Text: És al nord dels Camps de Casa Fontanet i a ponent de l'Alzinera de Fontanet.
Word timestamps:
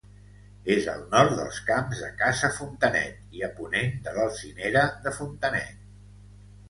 És 0.75 0.85
al 0.93 1.01
nord 1.09 1.33
dels 1.39 1.59
Camps 1.67 2.01
de 2.05 2.09
Casa 2.23 2.51
Fontanet 2.57 3.37
i 3.41 3.45
a 3.49 3.53
ponent 3.61 3.95
de 4.09 4.15
l'Alzinera 4.17 4.87
de 5.05 5.15
Fontanet. 5.19 5.89